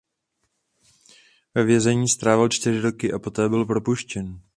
Ve 1.55 1.63
vězení 1.63 2.07
strávil 2.09 2.49
čtyři 2.49 2.79
roky 2.81 3.13
a 3.13 3.19
poté 3.19 3.49
byl 3.49 3.65
propuštěn. 3.65 4.41